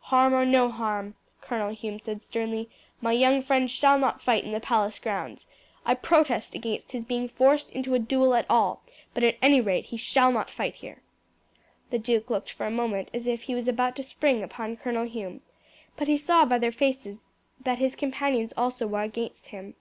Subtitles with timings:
[0.00, 2.68] "Harm or no harm," Colonel Hume said sternly,
[3.00, 5.46] "my young friend shall not fight in the palace grounds.
[5.86, 8.82] I protest against his being forced into a duel at all;
[9.14, 11.00] but at any rate he shall not fight here."
[11.88, 15.06] The duke looked for a moment as if he was about to spring upon Colonel
[15.06, 15.40] Hume,
[15.96, 17.22] but he saw by their faces
[17.58, 19.76] that his companions also were against him.